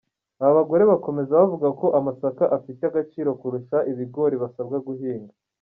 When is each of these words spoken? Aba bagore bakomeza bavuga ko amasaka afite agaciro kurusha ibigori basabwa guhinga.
Aba 0.41 0.57
bagore 0.57 0.83
bakomeza 0.91 1.31
bavuga 1.39 1.67
ko 1.79 1.87
amasaka 1.99 2.43
afite 2.57 2.81
agaciro 2.87 3.29
kurusha 3.41 3.77
ibigori 3.91 4.35
basabwa 4.43 4.77
guhinga. 4.87 5.33